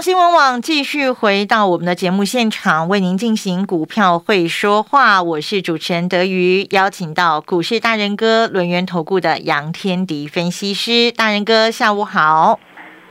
[0.00, 5.22] 新闻网继续回到我们的节目现场，为您进行股票会说话。
[5.22, 11.12] 我是主持人德瑜，邀请到股市大人哥轮源投顾的杨天迪分析师。
[11.12, 12.58] 大人哥，下午好。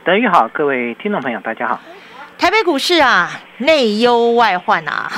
[0.04, 1.80] 德瑜好，各位听众朋友，大家好。
[2.38, 5.10] 台北股市啊，内忧外患啊，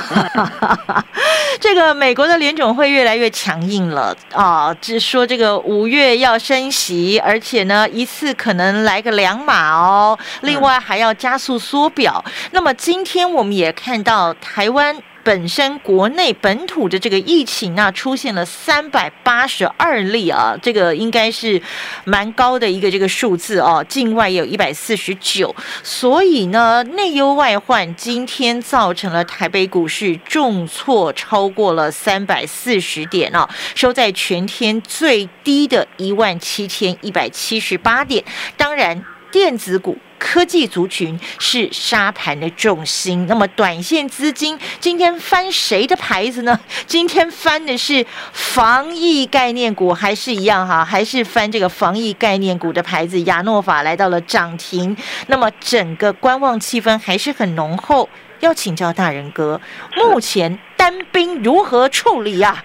[1.59, 12.23] 这个美国的联总会越来越强硬了啊，只说这个五月要升息，而且呢一次可能来个两码哦，另外还要加速缩表。
[12.51, 14.95] 那么今天我们也看到台湾。
[15.25, 21.59] 本身国内本土的这个疫情啊，出现了三百八十二例啊，这个应该是
[22.03, 23.83] 蛮高的一个这个数字哦。
[23.89, 38.23] 境外也有一百四十九，所以呢，内忧外患，今天造成了台北股市重挫超过了三百四十点啊，收在全天最低的一万七千一百七十八点。
[38.55, 39.03] 当然，
[39.35, 39.97] 电子股。
[40.17, 46.57] 科技族群是沙盘的重心，那么短线资金今天翻谁的牌子呢？
[46.87, 50.85] 今天翻的是防疫概念股，还是一样哈？
[50.85, 53.19] 还是翻这个防疫概念股的牌子？
[53.23, 54.95] 亚诺法来到了涨停，
[55.27, 58.07] 那么整个观望气氛还是很浓厚。
[58.39, 59.59] 要请教大人哥，
[59.97, 62.63] 目前单兵如何处理呀？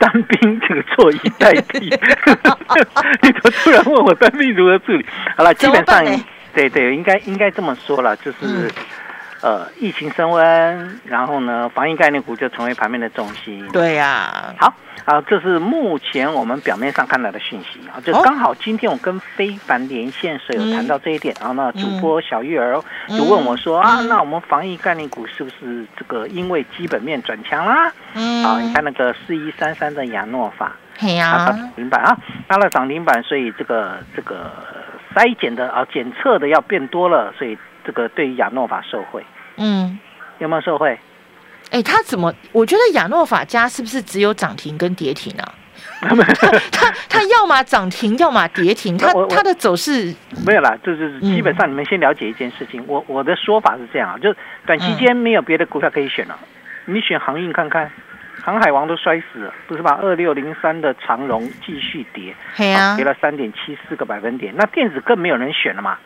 [0.00, 1.80] 单兵这个坐以待毙，
[3.22, 5.06] 你怎么突然问我单兵如何处理？
[5.36, 6.04] 好了，基本上。
[6.52, 8.68] 对对，应该应该这么说了，就是，
[9.42, 13.66] 呃，疫情升温，然后呢，防疫概念股就成为盘面的重心。
[13.72, 14.74] 对呀，好，
[15.06, 17.80] 啊，这是目前我们表面上看到的讯息。
[17.88, 27.90] 啊，就刚好今天我跟非凡连线时有谈到这一点，然后呢，主播小玉儿就问我说啊，那我们防疫概念股是不是这个因为基本面转强啦？
[28.14, 32.16] 嗯，啊，你看那个四一三三的亚诺法，对呀，涨停板啊，
[32.48, 34.50] 拉了涨停板，所以这个这个。
[35.12, 37.58] 筛检的啊，检测的要变多了，所以
[37.90, 39.24] 这个对于亚诺法受贿，
[39.56, 39.98] 嗯，
[40.38, 40.96] 有没有受贿？
[41.72, 42.32] 哎，他怎么？
[42.52, 45.54] 我觉得亚诺法家是不是只有涨停跟跌停啊？
[46.70, 50.14] 他他要么涨停，要么跌停，他他的走势
[50.46, 54.32] 没有啦，就是基本上你们先了解一件事情，我我的说法是这样啊，就
[54.64, 56.38] 短期间没有别的股票可以选了，
[56.84, 57.90] 你选航运看看。
[58.42, 59.98] 航海王都摔死了，不是吧？
[60.00, 64.54] 二六零三的长荣继续跌，跌了三点七四个百分点。
[64.56, 65.98] 那电子更没有人选了嘛？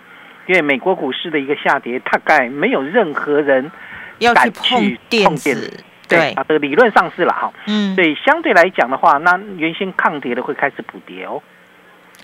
[0.46, 3.70] 因为美国股市的一个下跌，大概没有任何人
[4.18, 5.84] 要去碰电子。
[6.06, 7.50] 对啊，这个理论上是了哈。
[7.66, 11.42] 嗯，所以相对来讲的话，那原先抗跌的会开始补跌哦，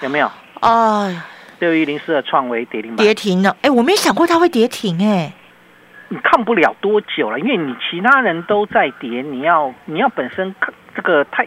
[0.03, 0.31] 有没有？
[0.60, 1.26] 啊，
[1.60, 3.56] 六一零四的创维跌停跌停了。
[3.62, 5.32] 哎，我没想过它会跌停哎。
[6.10, 11.47] 你抗不了多久了，因为你其他人都在跌，你要你要本身抗这个太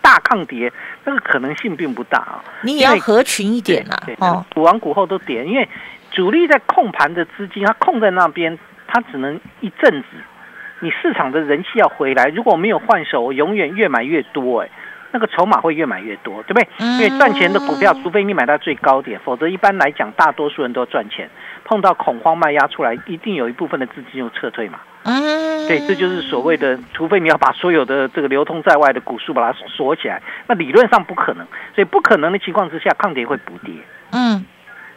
[0.00, 0.72] 大抗跌，
[1.04, 2.44] 那个可能性并不大啊。
[2.60, 4.06] 你也要合群一点啊。
[4.18, 5.68] 哦，股王股后都跌，因为
[6.12, 10.08] 主力在控盘的资金，它控在那边，它只能一阵子。
[10.80, 14.68] 你市场的人气要回来，如果没有换手，永远越买越多，哎，
[15.12, 16.68] 那个筹码会越买越多，对不对？
[16.78, 21.30] 因为赚钱的股票，除非你买到最高点，否则一般来讲，大多数人都赚钱。
[21.64, 24.80] 碰到恐慌卖压出来，一定有一部分的资金就撤退嘛。
[25.04, 31.46] 嗯，对，这就是所谓的，除非你要把所有的这个流通在外的股数把它锁起来，那理论上不可能。
[31.74, 33.72] 所以不可能的情况之下，抗跌会补跌。
[34.10, 34.44] 嗯，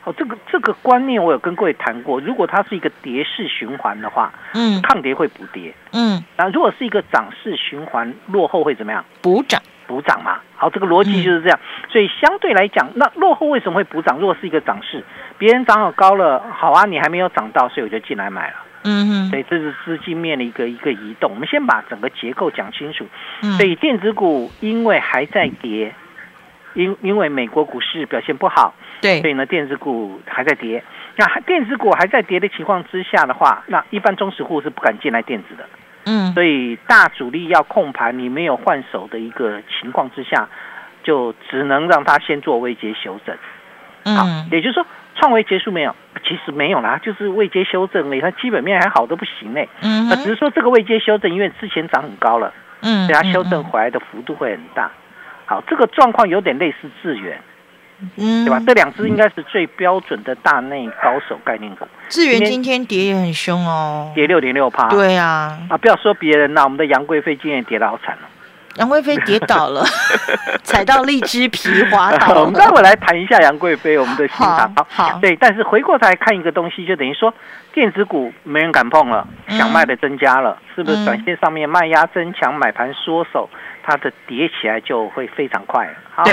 [0.05, 2.21] 哦，这个这个观念我有跟各位谈过。
[2.21, 5.73] 如果它是一个跌势循环的话，嗯，抗跌会补跌。
[5.91, 9.03] 嗯，那如果是一个涨势循环，落后会怎么样？
[9.21, 9.61] 补涨。
[9.87, 11.59] 补涨嘛，好，这个逻辑就是这样。
[11.91, 14.17] 所以相对来讲，那落后为什么会补涨？
[14.17, 15.03] 如果是一个涨势，
[15.37, 18.55] 别人涨好高了，好啊，你还没有涨到，所以我就进来买了。
[18.83, 21.31] 嗯哼，所以这是资金面的一个一个移动。
[21.31, 23.05] 我们先把整个结构讲清楚。
[23.57, 25.93] 所以电子股因为还在跌，
[26.75, 30.83] 因因为美国股市表现不好，对，所以呢电子股还在跌。
[31.15, 35.65] 那电子股还在跌的情况之下的话，那一般中实户是不敢进来电子的。
[36.05, 40.47] 嗯，所以大主力要控盘，你没有换手的一个情况之下，
[41.03, 43.35] 就只能让他先做未接修正。
[44.03, 44.85] 嗯，也就是说，
[45.15, 45.95] 创维结束没有？
[46.23, 49.67] 其实没有啦，就是未接修正了，它基本面还好的不行嘞。
[49.81, 54.91] 嗯，那只是说这个未接修正，因为之前涨很高了，嗯，所以它修正回来的幅度会很大。
[55.45, 57.39] 好，这个状况有点类似智源，
[58.17, 58.61] 嗯，对吧？
[58.65, 64.11] 这两只应该是最标准的大内高手概念股，智源今天跌也很凶哦。
[64.15, 64.89] 跌六点六趴。
[64.89, 68.29] 对啊，啊，不要说别人啦，我们的杨贵妃今天也跌得好惨了。
[68.77, 69.85] 杨贵妃跌倒了，
[70.63, 72.45] 踩到荔枝皮滑倒我了。
[72.47, 74.69] 们待会来谈一下杨贵妃，我们的欣赏。
[74.75, 77.33] 好好对，但是回过头来看一个东西，就等于说
[77.71, 81.05] 电子股没人敢碰了，嗯想卖的增加了，是不嗯是？
[81.05, 83.49] 短线上面卖压增强，买盘缩手，
[83.85, 85.87] 它的叠起来就会非常快。
[86.13, 86.23] 好，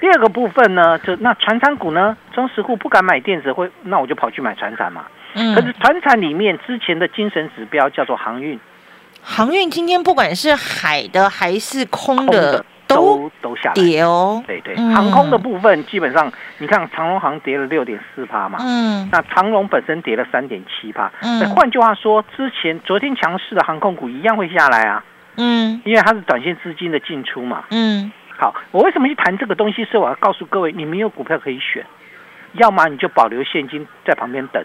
[0.00, 5.04] 第二个部分呢，就那船产股呢，中实户不敢买电子，会那我就跑去买船产嘛。
[5.34, 8.58] 嗯可是嗯，传产里面之前的精神指标叫做航运，
[9.20, 13.74] 航运今天不管是海的还是空空的的都都都下来。
[13.74, 14.42] 跌哦。
[14.46, 21.10] 对对，嗯航空的部分基本上，你看长龙航跌了六点四趴嘛，嗯那长龙本身跌了三点七趴。
[21.20, 25.02] 嗯那换句话说，之前昨天强势的航空股一样会下来啊，
[25.36, 27.64] 嗯因为它是短线资金的进出嘛。
[27.70, 29.84] 嗯好，我为什么去谈这个东西？
[29.84, 31.86] 是我要告诉各位，你没有股票可以选，
[32.54, 34.60] 要么你就保留现金在旁边等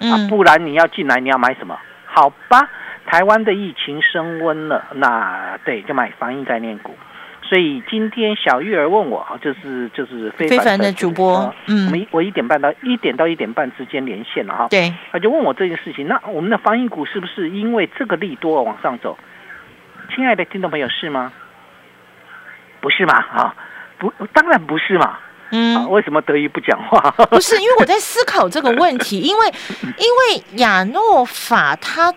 [0.00, 1.78] 啊，嗯，不然你要进来，你要买什么？
[2.04, 2.68] 好吧，
[3.06, 6.94] 台湾的疫情升温了，那对，就买防疫概念股。
[7.40, 19.16] 所以今天小玉儿问我，啊就是就是非非凡的主主播嗯我们一我一点半到一点到一点半之间连线了哈，对，他就问我这件事情，那我们的防疫股是不是因为这个利多而往上走？
[20.14, 21.32] 亲爱的听众朋友，是吗？
[22.80, 23.14] 不是嘛？
[23.14, 23.54] 啊，
[23.98, 25.06] 不，当然不是嘛。
[25.06, 25.20] 啊，
[25.50, 25.90] 嗯。
[25.90, 27.10] 为什么德语不讲话？
[27.26, 30.06] 不是，因为我在思考这个问题， 因为因
[30.36, 32.12] 为亚诺法它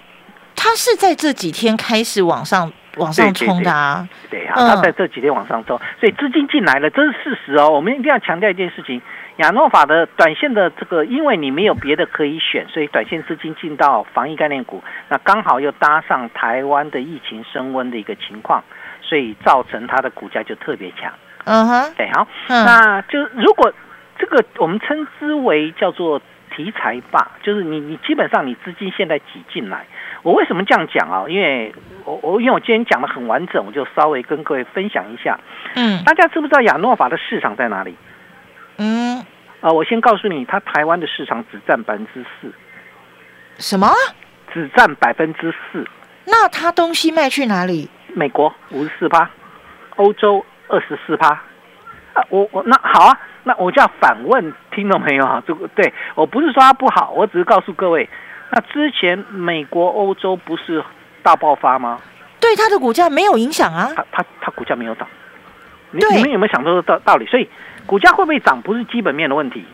[0.55, 7.69] 它是在这几天开始往上往上冲的啊，对啊，嗯它在这几天往上冲，所以资金进来了，这是事实哦。
[7.69, 9.01] 我们一定要强调一件事情：
[9.41, 18.63] 亚诺法的短线的这个，因为你没有别的可以选，所以短线资金进到防疫概念股，那刚好又搭上台湾的疫情升温的一个情况，
[19.01, 21.11] 所以造成它的股价就特别强。
[21.45, 23.73] 嗯哼，对，好，嗯那就如果
[24.19, 26.21] 这个我们称之为叫做
[26.55, 29.85] 题材吧，就是你你基本上你资金现在挤进来。
[30.21, 31.25] 我为什么这样讲啊？
[31.27, 31.73] 因为
[32.05, 35.39] 我我因为我今天讲的很完整，我就稍微跟各位分享一下。
[35.75, 37.95] 嗯大家知不知道亚诺法的市场在哪里？
[38.77, 39.23] 嗯，
[39.61, 42.51] 啊、我先告诉你，它台湾的市场只占百分之四，
[43.59, 43.87] 什么？
[44.51, 45.87] 只占百分之四。
[46.25, 47.89] 那它东西卖去哪里？
[48.13, 49.29] 美国五十四趴，
[49.95, 51.29] 欧洲二十四趴。
[52.13, 58.09] 啊，我我那好啊，那我就要反问听众朋友啊，这个对我不是说它不好，我只是告诉各位，
[58.49, 60.83] 那之前美国、欧洲不是
[61.23, 62.01] 大爆发吗？
[62.39, 63.91] 对它的股价没有影响啊。
[63.95, 65.07] 它它它股价没有涨，
[65.91, 67.25] 你你们有没有想到这个道道理？
[67.27, 67.47] 所以
[67.91, 69.65] 股价会不会涨，不是基本面的问题，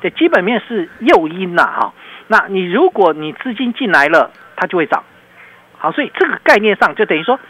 [0.00, 1.92] 对，基本面是诱因呐、哈。
[2.28, 5.02] 那你如果你资金进来了，它就会涨。
[5.76, 7.40] 好，所以这个概念上就等于说，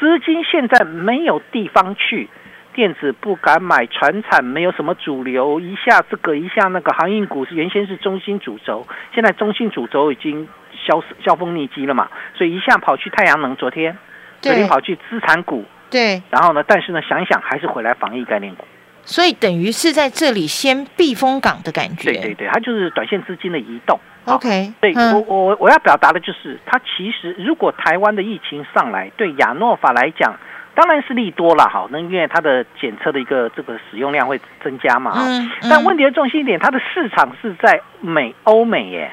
[0.00, 2.28] 资金现在没有地方去，
[2.74, 8.84] 电子不敢买，船产没有什么主流，一下这个一下那个，航运股是原先是中心主轴，
[9.14, 13.96] 现在中心主轴已经消消风匿迹了嘛，所以一下跑去太阳能，昨天
[14.40, 18.64] 昨天对跑去资产股，对，然后呢，但是呢，想一想还是回来防疫概念股。
[19.08, 22.12] 所以等于是在这里先避风港的感觉。
[22.12, 23.98] 对对对，它就是短线资金的移动。
[24.26, 30.36] OK，对我嗯我我要表达的就是，它其实如果台湾的疫情上来，对亚诺法来讲，
[30.74, 39.10] 当然是利多了，好，那因为它的检测的一个这个使用量会增加嘛，嗯嗯，但问题的重心一点，它的市场是在美欧美耶，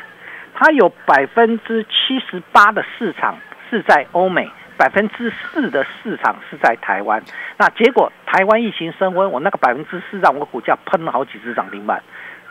[0.53, 3.37] 它有百分之七十八的市场
[3.69, 7.21] 是在欧美，百分之四的市场是在台湾。
[7.57, 12.01] 那结果台湾疫情升温，我那个百分之四让我股价喷了好几只涨停板。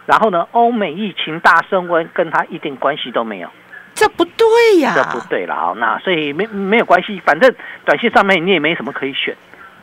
[0.06, 3.48] 然后呢，欧美疫情大升温，跟它一点关系都没有，
[3.94, 4.46] 这不对
[4.80, 4.92] 呀。
[4.94, 5.72] 这不对了啊。
[5.78, 7.54] 那所以没没有关系，反正
[7.86, 9.34] 短线上面你也没什么可以选，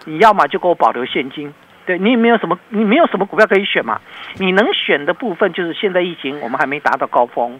[0.05, 1.51] 你要么就给我保留现金，
[1.87, 3.99] 对你也没有什么，你没有什么股票可以选嘛。
[4.35, 7.59] 你能选的部分就是现在疫情我们还没达到高峰，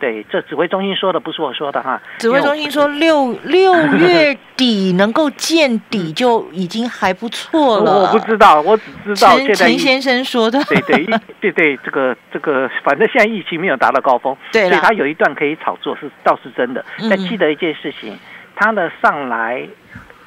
[0.00, 2.00] 对，这指挥中心说的不是我说的哈。
[2.18, 7.92] 指挥中心说六 六月底能够见底就已经还不错了。
[7.92, 10.62] 我我不知道，我只知道陈陈先生说的。
[10.64, 11.04] 对对
[11.40, 16.84] 对对，这个这个，反正现在疫情没有达到高峰，对所以他有一段可以炒作是倒是真的。
[17.00, 18.16] 嗯但记得一件事情，
[18.54, 19.66] 他的上来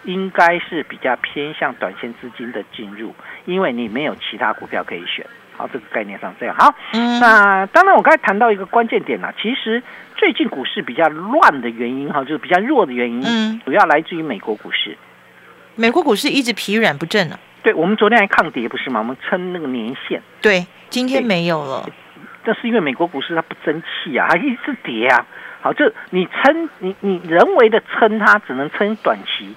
[0.04, 3.14] 应该是比较偏向短线资金的进入，
[3.46, 5.26] 因为你没有其他股票可以选。
[5.62, 6.74] 好，这个概念上这样好。
[6.94, 9.84] 嗯，那当然，我刚才谈到一个关键点了，其实
[10.18, 14.98] 最近股市比较乱的原因哈，就是比较弱的原因，嗯主要来自于美国股市。
[15.76, 19.02] 美国股市一直疲软不振呢、对我们昨天还抗跌不是吗？
[19.02, 20.20] 我们撑那个年限。
[20.42, 21.88] 对，今天对没有了。
[22.44, 25.28] 这是因为美国股市它不争气啊，它一直跌啊。
[25.62, 29.56] 好，这你撑你你人为的撑它，只能撑短期。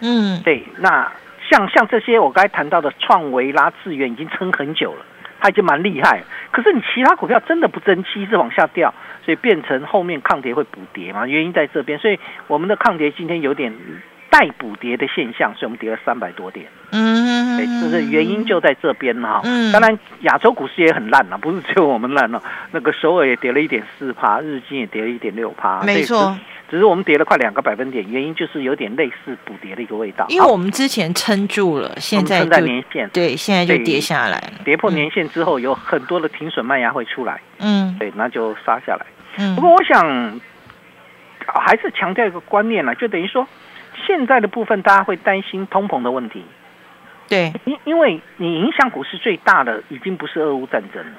[0.00, 1.10] 嗯，对，那
[1.48, 5.06] 像像这些我刚才谈到的创维拉、智源已经撑很久了，
[5.40, 6.22] 它已经蛮厉害。
[6.50, 11.26] 可是你其他股票真的不争气，一直往下掉，所以变成后面抗跌会补跌嘛？
[11.26, 13.72] 原因在这边，所以我们的抗跌今天有点
[14.30, 16.66] 带补跌的现象，所以我们跌了三百多点。
[16.92, 19.40] 嗯，对，就是原因就在这边哈。
[19.44, 22.42] 嗯当然亚洲股市也很烂了，不是只有我们烂了。
[22.72, 25.82] 那个首尔也跌了一点四趴，日经也跌了一点六趴。
[25.82, 26.36] 没错所以
[26.68, 30.26] 只，是我们跌了快两个百分点，原因就是有点类似补跌的一个味道。
[30.28, 39.06] 因为我们之前撑住了，现在我们撑在就年线，对，现在就跌下来了，跌破年线之后，有很多的停损卖压会出来，嗯对，那就杀下来。
[39.38, 40.06] 嗯不过我想
[41.46, 43.46] 啊还是强调一个观念了，就等于说
[44.06, 46.44] 现在的部分大家会担心通膨的问题，
[47.28, 51.12] 对，因因为你影响股市最大的已经不是俄乌战争了。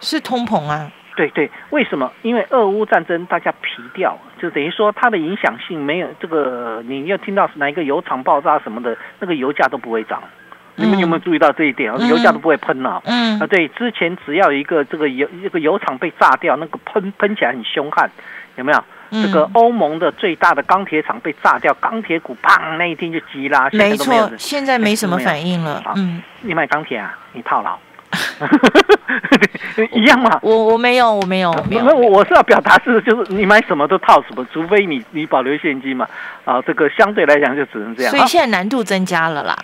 [0.00, 2.10] 是通膨啊，对对，为什么？
[2.22, 10.22] 因为俄乌战争大家疲掉，就等于说它的影响性没有这个，你要听到哪一个油厂爆炸什么的，那个油价都不会涨。
[10.74, 11.92] 你们有没有注意到这一点？
[11.92, 18.10] 嗯油价都不会喷了、嗯啊，对，之前只要一个这个油这个油厂被炸掉，那个喷喷起来很凶悍，
[18.56, 18.78] 有没有？
[19.14, 27.18] 嗯这个欧盟的最大的钢铁厂被炸掉，钢铁股砰那一天就急拉，没错现在没什么反应了，嗯，你买钢铁啊？
[27.34, 27.91] 你套牢，对
[29.92, 30.38] 一样嘛？
[30.42, 36.06] 我我没有，我没有，没有，那我我是要表达是，就是你买什么都套什么，除非你你保留现金嘛。
[36.44, 38.12] 啊，这个相对来讲就只能这样。
[38.12, 39.56] 啊所以现在难度增加了啦，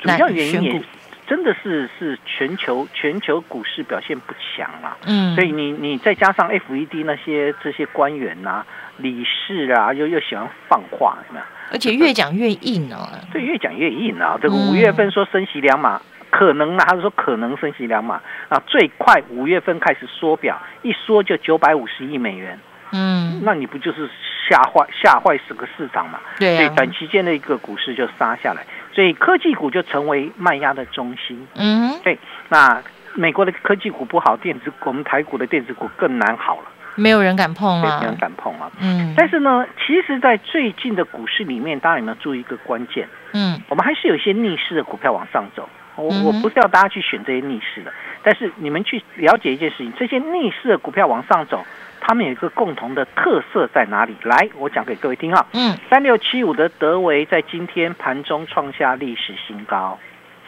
[0.00, 0.82] 主要原因
[1.28, 4.96] 真的是是全球全球股市表现不强啦。
[5.06, 8.64] 嗯，所以你你再加上 FED 那些这些官员呐、
[8.98, 11.44] 理事啊，又又喜欢放话，有没有？
[11.72, 14.38] 而且越讲越硬哦，对越讲越硬啊！
[14.40, 16.00] 这个嗯五月份说升息两码，
[16.38, 22.58] 可能啊，他是说可能升息两码啊，最快五月份开始缩表，一缩就九百五十亿美元，
[22.92, 24.06] 嗯，那你不就是
[24.46, 26.58] 吓坏吓坏整个市场嘛对？
[26.58, 31.48] 所以短期间的一个股市就杀下来，所以科技股就成为卖压的中心。
[31.54, 32.18] 嗯，对，
[32.50, 32.82] 那
[33.14, 36.66] 美国的科技股不好，电子我们台股的电子股更难好了，
[36.96, 38.70] 没有人敢碰对，没有人啊，敢碰啊。
[38.78, 43.08] 嗯，但是呢，其实，在最近的股市里面，大家有没有注意一个关键？
[43.32, 45.66] 嗯我们还是有一些逆势的股票往上走。
[45.96, 51.64] 我我不是要大家去选这些逆势的，但是你们去了解一件事情，这些逆势的股票往上走，
[52.00, 54.14] 它们有一个共同的特色在哪里？
[54.22, 55.46] 来，我讲给各位听啊。
[55.52, 59.98] 嗯，三六七五的德维在今天盘中创下历史新高。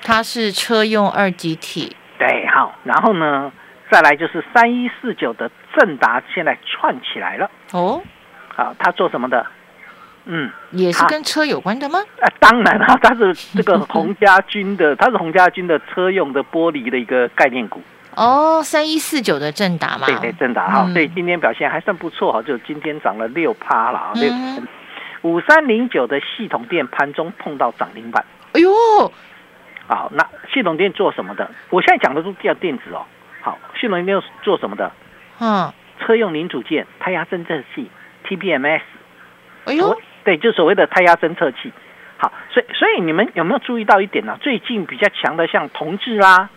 [0.03, 3.51] 它是车用二级体，对，好，然后呢，
[3.91, 7.51] 再来就是三一四九的正达现在串起来了。
[7.73, 8.01] 哦，
[8.55, 9.45] 好，它做什么的？
[10.31, 11.99] 嗯，也是跟车有关的吗？
[12.21, 17.81] 啊，当然了， 它是这个 洪家军的，它是洪家军的车用的玻璃的一个概念股。
[18.15, 24.67] 哦，三一四九的正达嘛，对对，正达哈，嗯所以今天表现还算不错哈，就今天涨了六趴了啊，六嗯
[25.23, 28.25] 五三零九的系统店盘中碰到涨停板。
[28.53, 28.71] 哎呦，
[29.87, 31.51] 好，那系统店做什么的？
[31.71, 33.07] 我现在讲的都叫电子哦。
[33.41, 34.93] 好，系统店做什么的？
[35.41, 37.91] 嗯，车用零组件、胎压侦测器、
[38.27, 38.83] TPMS，
[39.65, 39.97] 哎呦，
[40.29, 41.73] 对，就所谓的胎压侦测器。
[42.19, 46.51] 好，所以所以你们有没有注意到一点呢、最近比较强的像同志啦、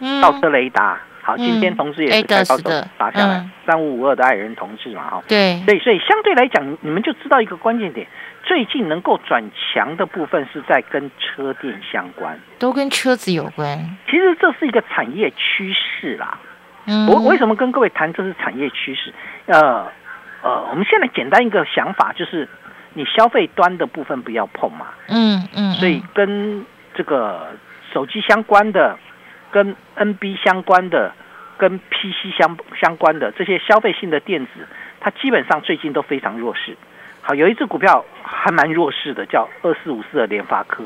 [0.00, 0.98] 嗯倒车雷达。
[1.20, 5.22] 好，嗯今天同志也是开高走的打下来嗯，三五五二的爱人同志嘛，哈。
[5.28, 8.06] 对，所以，所以相对来讲，你们就知道一个关键点，
[8.44, 12.40] 最近能够转强的部分是在跟车电相关。
[12.58, 13.78] 都跟车子有关。
[14.08, 16.38] 其实这是一个产业趋势啦。
[16.86, 19.12] 嗯，我为什么跟各位谈这是产业趋势？
[19.44, 19.86] 呃
[20.40, 22.48] 呃，我们现在简单一个想法就是，
[22.94, 26.64] 你消费端的部分不要碰嘛，嗯嗯，所以跟
[26.94, 27.48] 这个
[27.92, 28.98] 手机相关的、
[29.50, 31.12] 跟 NB 相关的、
[31.56, 34.66] 跟 PC 相相关的这些消费性的电子，
[35.00, 36.76] 它基本上最近都非常弱势。
[37.20, 40.84] 好，有一只股票还蛮弱势的，叫二四五四的联发科。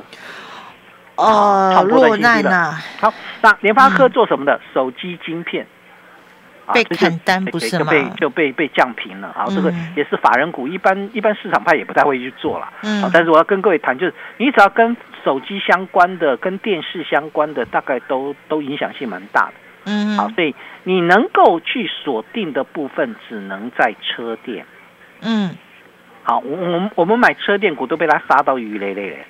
[1.14, 4.61] 哦，创波段落新低了，好，那联发科做什么的？
[4.75, 5.66] 手机晶片。
[6.66, 9.47] 啊被砍单不是吗就被就被被降平了啊！
[9.49, 12.73] 这个嗯也是法人股，一般一般市场派也不太会去做了。
[12.83, 19.52] 嗯啊，但是我要跟各位谈，就是你只要跟手机相关的、跟电视相关的，大概都都影响性蛮大的。
[19.87, 20.54] 嗯好，所以
[20.85, 24.64] 你能够去锁定的部分，只能在车店。
[25.21, 25.57] 嗯
[26.25, 29.26] 好，我我们我们买车电股都被他杀到鱼雷雷嘞，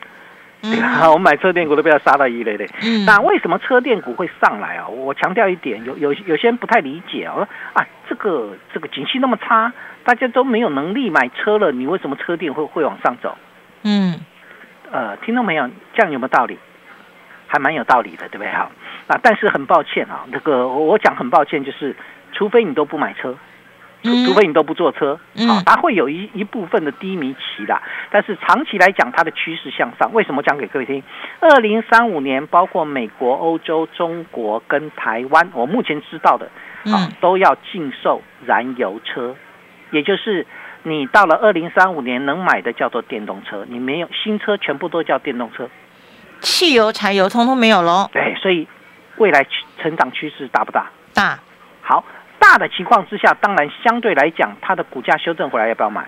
[1.11, 2.66] 我们买车电股都被它杀到一雷雷。
[2.83, 4.87] 嗯，那为什么车电股会上来啊？
[4.88, 9.73] 我强调一点，有有有些人不太理解啊，我说啊，这个这个景气那么差，
[10.04, 13.37] 大家都没有能力买车了，你为什么车电会会往上走？
[13.83, 14.21] 嗯
[14.90, 15.69] 呃，听到没有？
[15.95, 16.59] 这样有没有道理？
[17.49, 18.50] 还蛮有道理的，对不对？
[18.50, 18.71] 哈
[19.09, 21.95] 啊，但是很抱歉啊，那个我我讲很抱歉，就是
[22.33, 23.37] 除非你都不买车，
[24.02, 27.80] 除非你都不坐车，嗯啊，它会有一一部分的低迷期的。
[28.11, 30.12] 但是长期来讲，它的趋势向上。
[30.12, 31.02] 为什么讲给各位听？
[31.40, 36.47] 二零三五年，包括美国、欧洲、中国跟台湾，我目前知道的
[36.90, 39.37] 啊嗯，都要禁售燃油车，
[39.90, 40.47] 也就是
[40.82, 45.68] 你到了二零三五年能买的叫做电动车，你没有新车全部都叫电动车。
[46.40, 48.66] 汽油、柴油通通没有喽，对，所以
[49.16, 49.47] 未来
[49.78, 50.90] 成长趋势大不大？
[51.14, 51.38] 大
[51.82, 52.04] 好，
[52.52, 56.04] 大的情况之下，当然相对来讲，它的股价修正回来，要不要买？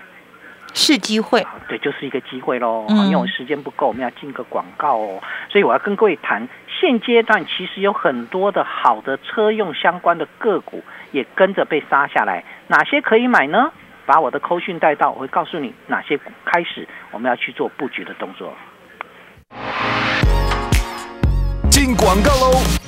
[0.75, 1.41] 是机会。
[1.41, 2.85] 啊对，就是一个机会喽。
[2.87, 6.47] 嗯因为我时间不够，我们要进个广告哦，所以我要跟各位谈，
[6.79, 13.71] 现阶段其实有很多的好的车用相关的个股也跟着被杀下来，哪些可以买呢？
[14.05, 18.53] 把我的扣讯带到，我会告诉你哪些股开始我们要去做布局的动作。
[21.71, 22.84] 进广告喽！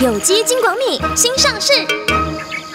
[0.00, 1.72] 有机金广米新上市，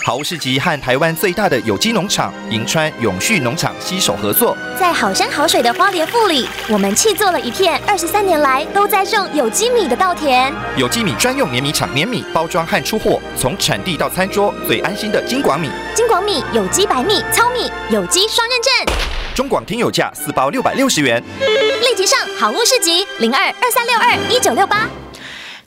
[0.03, 10.53] 好物市集和台湾最大的有机农场银川永续农场携手合作，在好山好水的花莲富里，我们砌做了一片二十三年来都在种有机米的稻田。
[10.75, 15.69] 有机米专用碾米厂碾米包装和出货，从产地到餐桌最安心的金广米。
[15.95, 18.95] 金广米有机白米、糙米，有机双认证。
[19.33, 21.23] 中广听友价四包六百六十元。
[21.39, 24.89] 立即上好物市集零二二三六二一九六八。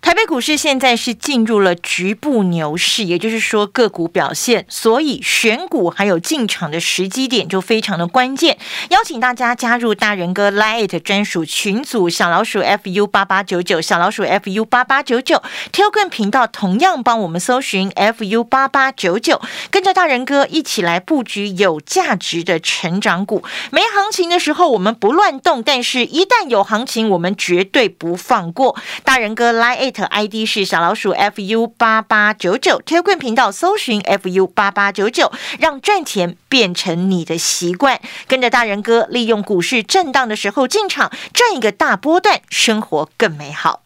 [0.07, 8.57] 台北股市现在是进入了局部牛市，也就是说个股表现，所以选股还有进场的时机点就非常的关键。
[8.91, 23.43] 邀请大家加入大人哥 Lite 专属群组，小老鼠 fu 八八九九，小老鼠 fu 八八九九，Telegram 频道同样帮我们搜寻 fu 八八九九，跟着大人哥一起来布局有价值的成长股。
[23.73, 28.77] 没行情的时候我们不乱动，但是一旦有行情，我们绝对不放过。
[29.03, 38.01] 大人哥 Line It ID 是小老鼠 fu 八八九九，TikTok 频道搜寻 fu 八八九九，让赚钱变成你的习惯。
[38.29, 43.86] 跟着大人哥，利用股市震荡的时候进场，赚一个大波段，生活更美好。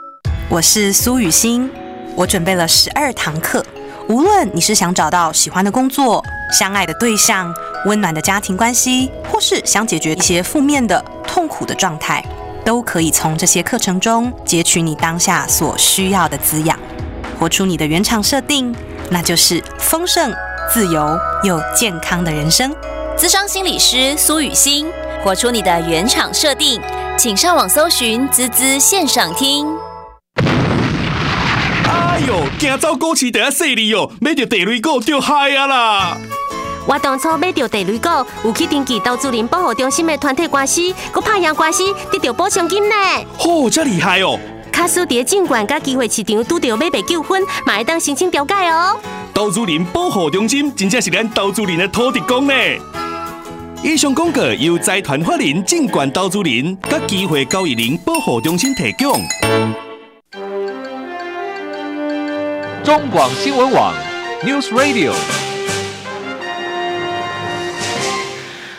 [0.51, 1.71] 我是苏雨欣，
[2.13, 3.65] 我准备了十二堂课。
[4.09, 7.49] 无论你是想找到喜欢的工作、相爱的对象、
[7.85, 12.21] 温暖的家庭关系，或是想解决一些负面的、痛苦的状态，
[12.65, 16.77] 都可以从这些课程中截取你当下所需要的滋养，
[17.39, 18.75] 活出你的原厂设定，
[19.09, 20.33] 那就是丰盛、
[20.69, 22.75] 自由又健康的人生。
[23.15, 24.91] 资商心理师苏雨欣，
[25.23, 26.81] 活出你的原厂设定，
[27.17, 29.65] 请上网搜寻“滋滋线上听”。
[32.31, 36.17] 哎哟，行走股市第一势利哦，买着地雷股就嗨啊啦！
[36.87, 38.07] 我当初买到地雷股，
[38.45, 42.95] 有去登记投资人保护中心的团体关系，佮拍赢官司，得到保证金呢。
[43.37, 44.39] 嚯、这厉害哦！
[44.71, 48.97] 卡斯伫证券甲机会市场拄到买卖纠纷，嘛会当申请调解哦。
[49.33, 52.53] 投资人保护中心真正是咱投资人的土地公呢。
[53.83, 59.19] 以上广告由财团法人证券投资人甲机会交易人保护中心提供。
[62.83, 63.93] 中广新闻网
[64.43, 65.13] News Radio。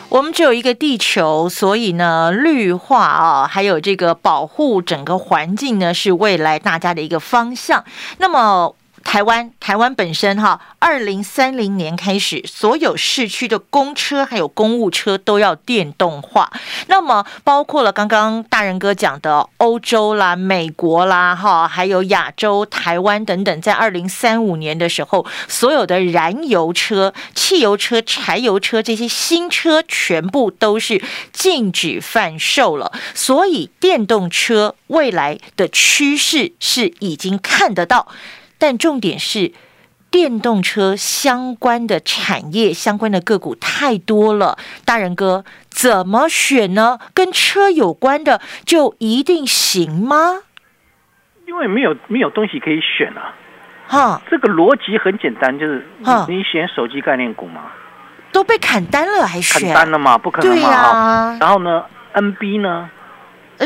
[0.09, 7.85] 我们只有一个地球，所以呢，绿化啊，还有这个保护整个环境呢，是未来大家的一个方向。
[8.19, 8.75] 那么。
[9.05, 16.51] 台湾，台湾本身哈，二零三零年开始，所有市区的公车还有公务车都要电动化。
[16.87, 32.93] 那么，包括了刚刚大人哥讲的欧洲啦、美国啦，哈，还有亚洲、台湾等等，在二零三五年的时候，所有的燃油车、汽油车、柴油车这些新车，全部都是禁止贩售了。
[33.15, 38.09] 所以，电动车未来的趋势是已经看得到。
[38.63, 39.51] 但重点是，
[40.09, 44.57] 电动车相关的产业、相关的个股太多了。
[44.85, 47.01] 大人哥怎么选呢？
[47.13, 50.43] 跟车有关的就一定行吗？
[51.45, 53.35] 因为没有没有东西可以选啊。
[53.89, 57.63] 哈，这个逻辑很简单，就是哈你选手机概念股嘛，
[58.31, 59.75] 都被砍单了还砍？
[59.75, 61.37] 单了嘛，不可能对嘛哈。
[61.41, 61.83] 然后呢
[62.15, 62.89] ，NB 呢，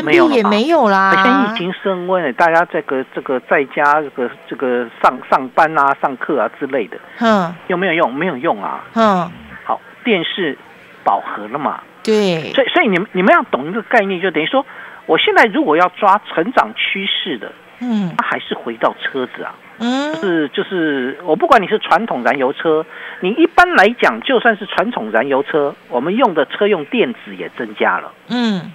[0.01, 1.13] NB 也了嘛没有啦。
[1.15, 8.13] 而且疫情升温了，大家这个这个在家这个这个上上班啊、上课啊之类的，嗯有没有用？
[8.13, 8.83] 没有用啊。
[8.95, 9.31] 嗯，
[9.63, 10.57] 好，电视
[11.03, 14.65] 饱和了嘛，对，所以所以你们你们要懂一个概念，就等于说，
[15.05, 19.55] 我现在如果要抓成长趋势的，嗯它还是回到车子啊。
[19.79, 22.83] 嗯是就是我不管你是传统燃油车，
[23.19, 28.11] 你一般来讲，就算是传统燃油车，我们用的车用电子也增加了。
[28.27, 28.71] 嗯，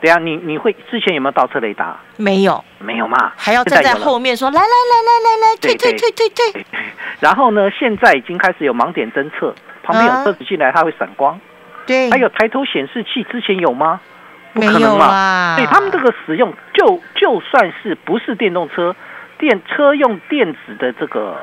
[0.00, 1.96] 对啊，你你会之前有没有倒车雷达？
[2.16, 3.32] 没有，没有嘛？
[3.36, 6.66] 还要站在后面说来来来来来来，退退对对退退退，
[7.20, 11.38] 然后呢，现在已经开始有盲点侦测，旁边啊有车子进来，它会闪光。
[11.86, 14.00] 对，还有抬头显示器，之前有吗？
[14.52, 15.56] 不可能嘛。
[15.56, 18.94] 对他们这个使用，就就算是不是电动车，
[19.38, 21.36] 电车用电子的这个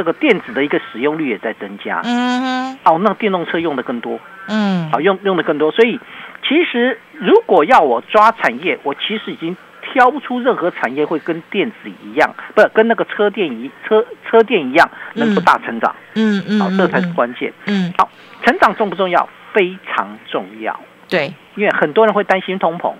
[0.00, 2.00] 这个电子的一个使用率也在增加。
[2.04, 5.70] 嗯哼哦，那电动车用的更多，嗯好用用的更多。
[5.70, 6.00] 所以
[6.42, 15.94] 其实如果要我抓产业，我其实已经挑不出任何产业会跟电子一样，不跟那个车电一车车电一样能够大成长。
[16.14, 17.52] 嗯嗯，好，这才是嗯关键。
[17.66, 18.08] 嗯，好，
[18.42, 19.28] 成长重不重要？
[19.52, 22.94] 非常重要，对，因为很多人会担心通膨，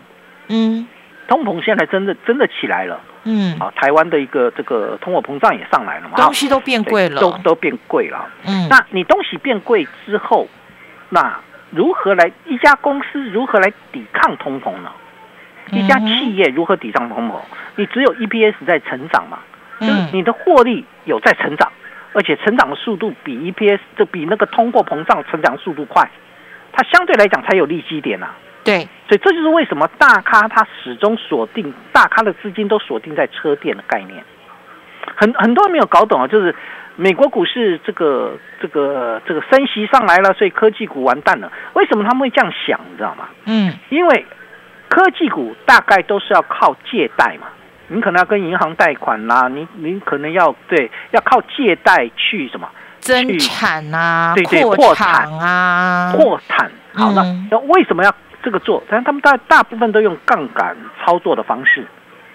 [0.49, 0.87] 嗯
[1.29, 3.01] 通膨现在真的真的起来了。
[3.25, 7.41] 嗯，啊，台湾的一个这个通货膨胀也上来了嘛，东西都变贵了都了。
[7.45, 8.29] 都变贵了。
[8.47, 10.49] 嗯，那你东西变贵之后，
[11.11, 11.39] 那
[11.71, 14.91] 如何来一家公司如何来抵抗通膨呢？
[15.73, 17.35] 一家企业如何抵抗通膨？
[17.77, 19.39] 你只有 EPS 在成长嘛，
[19.81, 21.71] 就是嗯你的获利有在成长，
[22.13, 26.11] 而且成长的速度比 EPS 就比那个通货膨胀成长速度快，
[26.73, 28.35] 它相对来讲才有利基点啊。
[28.63, 34.23] 对，所以这就是为什么大咖他始终锁定大咖的资金都锁定在车电的概念，
[35.17, 36.55] 很很多人没有搞懂啊，就是
[36.97, 41.51] 美国股市这个这个这个升息上来了，所以科技股完蛋了。
[41.73, 42.79] 为什么他们会这样想？
[42.91, 43.29] 你知道吗？
[43.47, 44.27] 嗯因为
[44.89, 47.47] 科技股大概都是要靠借贷嘛，
[47.89, 52.69] 你可能要跟银行贷款啦，你你可能要对要靠借贷去什么
[52.99, 56.71] 增产啊，对对扩扩产产啊，扩产。
[56.93, 58.83] 好，那嗯那为什么要这个做？
[58.89, 61.87] 但是他们大大部分都用杠杆操作的方式，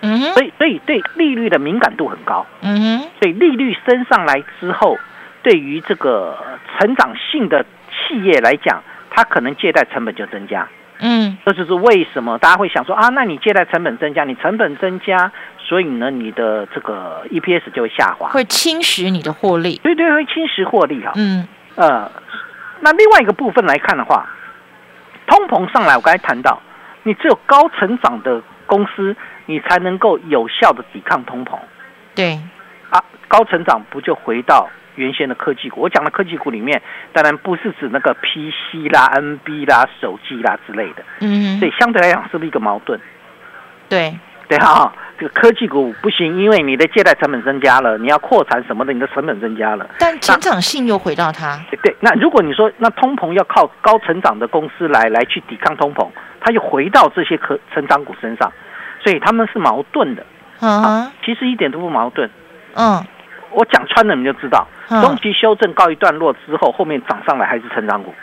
[0.01, 2.45] 嗯所以所以对利率的敏感度很高。
[2.61, 4.97] 嗯所以利率升上来之后，
[5.43, 6.37] 对于这个
[6.77, 10.67] 成长性的企业来讲，它可能借贷成本就增加。
[10.99, 18.29] 嗯这就是为什么大家会想说啊，那你借贷成本增加，你成本增加，所以呢，你的这个 EPS 就会下滑。
[18.29, 19.79] 会侵蚀你的获利。
[19.83, 21.11] 对对，会侵蚀获利哈。
[21.15, 22.09] 嗯呃，
[22.79, 24.29] 那另外一个部分来看的话，
[25.27, 26.61] 通膨上来，我刚才谈到，
[27.03, 31.57] 你只有高成长的公司，你才能够有效的抵抗通膨
[32.13, 32.39] 对，
[32.89, 33.03] 啊。
[33.27, 35.81] 高成长不就回到原先的科技股？
[35.81, 36.79] 我讲的科技股里面，
[37.11, 42.99] 当然不是指那个 PC 啦、NB 啦、手机啦之类的，嗯所以相对来讲是不是一个矛盾？
[43.89, 44.15] 对，
[44.49, 49.89] 对哈、这个科技股不行，因为你的借贷成本增加了，你要扩产什么的，你的成本增加了。
[49.97, 51.59] 但成长性又回到它。
[51.71, 56.07] 对对，那如果你说那通膨要靠高成长的公司来来去抵抗通膨，
[56.41, 58.51] 它又回到这些可成长股身上，
[59.03, 60.23] 所以他们是矛盾的。
[60.61, 62.29] 嗯其实一点都不矛盾。
[62.75, 63.03] 嗯
[63.51, 68.13] 我讲穿了你就知道，嗯中期修正告一段落之后，后面涨上来还是成长股，哦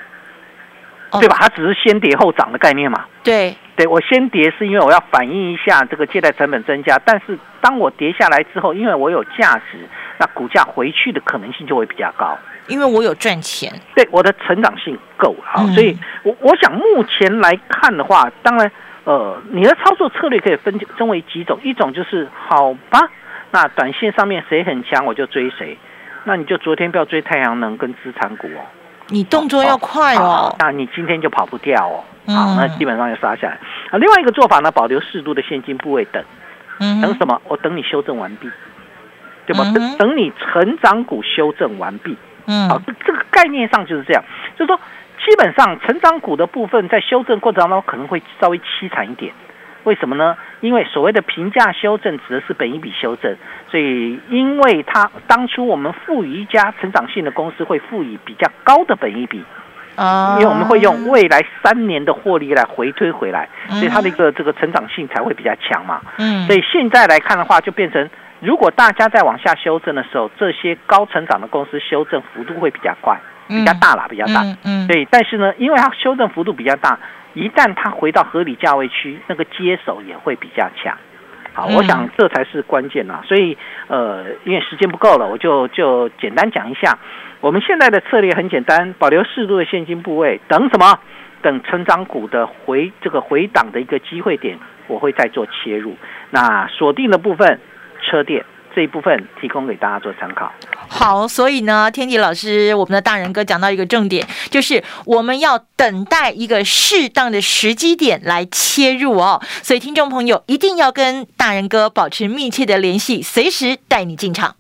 [1.20, 1.36] 对吧？
[1.40, 3.04] 它只是先跌后涨的概念嘛。
[3.22, 9.78] 对，对我先跌是因为我要反映一下这个借贷成本增加，但是当我跌下来之后，因为我有价值，
[10.18, 12.38] 那股价回去的可能性就会比较高。
[12.68, 13.72] 因为我有赚钱。
[13.94, 18.70] 对我的成长性够好，嗯所以我我想目前来看的话，当然，
[19.04, 23.10] 呃，你的操作策略可以分分为几种，一种就是好吧，
[23.50, 25.76] 那短线上面谁很强我就追谁，
[26.24, 28.62] 那你就昨天不要追太阳能跟资产股哦，
[29.08, 30.56] 你动作要快哦好。
[30.58, 33.54] 那你今天就跑不掉哦，嗯好，那基本上要杀下来。
[33.90, 36.24] 啊，另外一个做法呢，保留适度的现金部位等，
[36.80, 37.40] 嗯等什么？
[37.48, 38.50] 我等你修正完毕，
[39.46, 39.64] 对吧？
[39.66, 42.16] 嗯等等你成长股修正完毕。
[42.46, 44.24] 嗯好，嗯这这个概念上就是这样，
[44.56, 44.76] 就是说，
[45.24, 49.32] 基本上成长股的部分在修正过程当中可能会稍微凄惨一点。
[49.84, 50.36] 为什么呢？
[50.60, 53.36] 因为所谓的评价修正指的是本一笔修正，
[53.70, 59.42] 所以因为它当初我们赋予一家成长性的公司会赋予比较高的本一笔，
[59.96, 66.00] 啊因为我们会用未来三年的获利来回推回来，嗯所以它的一个这个成长性才会比较强嘛。
[66.18, 68.08] 嗯所以现在来看的话，就变成
[68.40, 73.18] 如果大家在往下修正的时候，这些高成长的公司修正幅度会比较快，
[73.48, 74.42] 比较大啦，比较大。
[74.42, 76.98] 嗯嗯对，但是呢，因为它修正幅度比较大，
[77.34, 80.96] 一旦它回到合理价位区，那个接手也会比较强。
[81.54, 83.22] 好，嗯我想这才是关键呐。
[83.24, 83.56] 所以
[83.88, 86.98] 呃，因为时间不够了，我就就简单讲一下。
[87.40, 90.98] 我们现在的策略很简单，保留适度的现金部位，等什么？
[91.42, 95.96] 等成长股的回这个回档的一个机会点，我会再做切入。
[96.30, 97.58] 那锁定的部分，
[98.00, 100.50] 车店这一部分提供给大家做参考。
[100.88, 109.40] 好，所以呢，天迪老师，我们的大人哥讲到一个重点，就是我们要等待一个适当的时机点来切入哦。
[109.62, 114.56] 所以听众朋友一定要跟大人哥保持密切的联系，随时带你进场。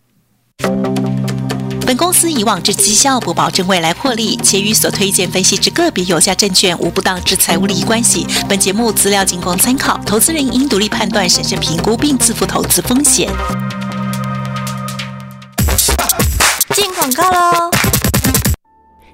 [1.84, 8.24] 本公司以往之绩效不保证未来获利，且与所推荐分析之个别有价证券无不当之财务利益关系。
[8.48, 13.28] 本节目资料仅供参考，投资人应独立判断、审慎评估并自负投资风险。
[16.82, 17.70] 进广告喽！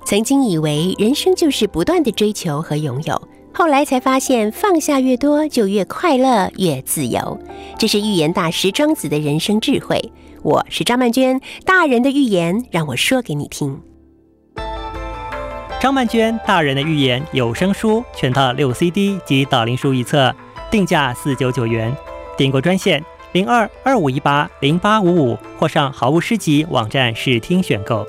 [0.06, 7.38] 曾经以为人生就是不断的追求和拥有，后来才发现放下越多就越快乐越自由。
[7.78, 10.00] 这是预言大师庄子的人生智慧。
[10.42, 13.78] 我是张曼娟，大人的预言让我说给你听。
[15.78, 20.34] 张曼娟大人的预言有声书全套六 CD 及导灵书一册，
[20.70, 21.94] 定价四九九元。
[22.34, 28.06] 订购专线零二二五一八零八五五，或上好物诗集网站试听选购。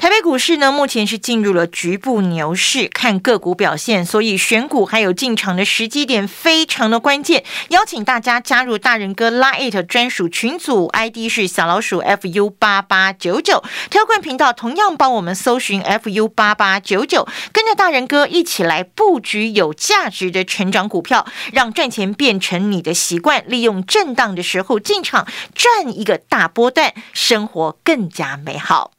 [0.00, 7.44] 台北股市呢，目前是进入了局部牛市，看个股表现，所以选股还有进场的时机点非常的关键。
[7.68, 28.92] 邀请大家加入大人哥拉 it 专属群组，ID 是小老鼠 fu 八八九九，特冠频道同样帮我们搜寻 fu 八八九九，跟着大人哥一起来布局有价值的成长股票，让赚钱变成你的习惯，利用震荡的时候进场赚一个大波段，生活更加美好。